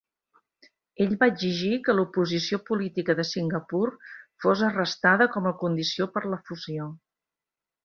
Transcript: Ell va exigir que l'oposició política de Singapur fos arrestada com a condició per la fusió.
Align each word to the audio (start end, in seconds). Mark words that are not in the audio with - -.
Ell 1.03 1.11
va 1.23 1.27
exigir 1.31 1.73
que 1.87 1.93
l'oposició 1.97 2.59
política 2.71 3.15
de 3.21 3.27
Singapur 3.33 3.83
fos 4.47 4.65
arrestada 4.71 5.31
com 5.37 5.51
a 5.51 5.55
condició 5.63 6.11
per 6.17 6.27
la 6.35 6.43
fusió. 6.51 6.91